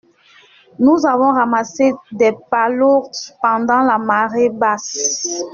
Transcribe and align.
Nous 0.79 1.05
avons 1.05 1.31
ramassé 1.31 1.93
des 2.11 2.31
palourdes 2.49 3.13
pendant 3.39 3.81
la 3.81 3.99
marée 3.99 4.49
basse. 4.49 5.27